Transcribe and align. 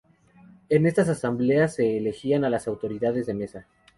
En 0.69 0.87
estas 0.87 1.09
asambleas 1.09 1.75
se 1.75 1.95
elegían 1.99 2.43
a 2.43 2.49
las 2.49 2.67
autoridades 2.67 3.27
de 3.27 3.35
mesa. 3.35 3.67